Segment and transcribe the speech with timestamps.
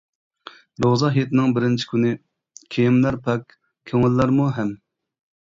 [0.85, 2.13] روزا ھېيتنىڭ بىرىنچى كۈنى،
[2.77, 3.57] كىيىملەر پاك
[3.93, 4.77] كۆڭۈللەرمۇ ھەم.